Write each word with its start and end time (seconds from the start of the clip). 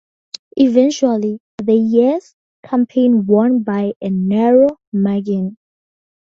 Eventually, 0.57 1.39
the 1.61 1.75
"yes" 1.75 2.33
campaign 2.65 3.27
won 3.27 3.61
by 3.61 3.93
a 4.01 4.09
narrow 4.09 4.79
margin. 4.91 5.57